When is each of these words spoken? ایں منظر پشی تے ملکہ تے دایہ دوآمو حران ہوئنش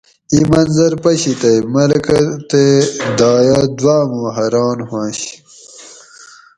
ایں 0.31 0.45
منظر 0.51 0.91
پشی 1.03 1.33
تے 1.41 1.51
ملکہ 1.73 2.19
تے 2.49 2.63
دایہ 3.17 3.59
دوآمو 3.79 4.23
حران 4.35 4.79
ہوئنش 4.89 5.19